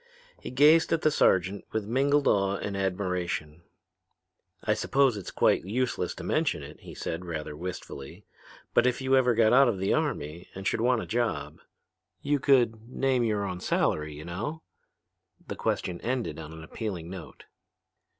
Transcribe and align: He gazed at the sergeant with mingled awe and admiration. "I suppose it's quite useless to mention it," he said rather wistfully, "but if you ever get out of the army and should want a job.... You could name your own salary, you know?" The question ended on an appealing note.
He 0.39 0.49
gazed 0.49 0.91
at 0.91 1.03
the 1.03 1.11
sergeant 1.11 1.63
with 1.71 1.85
mingled 1.85 2.27
awe 2.27 2.55
and 2.55 2.75
admiration. 2.75 3.61
"I 4.63 4.73
suppose 4.73 5.15
it's 5.15 5.29
quite 5.29 5.63
useless 5.63 6.15
to 6.15 6.23
mention 6.23 6.63
it," 6.63 6.79
he 6.79 6.95
said 6.95 7.23
rather 7.23 7.55
wistfully, 7.55 8.25
"but 8.73 8.87
if 8.87 8.99
you 8.99 9.15
ever 9.15 9.35
get 9.35 9.53
out 9.53 9.67
of 9.67 9.77
the 9.77 9.93
army 9.93 10.47
and 10.55 10.65
should 10.65 10.81
want 10.81 11.03
a 11.03 11.05
job.... 11.05 11.59
You 12.19 12.39
could 12.39 12.89
name 12.89 13.23
your 13.23 13.45
own 13.45 13.59
salary, 13.59 14.15
you 14.15 14.25
know?" 14.25 14.63
The 15.47 15.55
question 15.55 16.01
ended 16.01 16.39
on 16.39 16.51
an 16.51 16.63
appealing 16.63 17.11
note. 17.11 17.43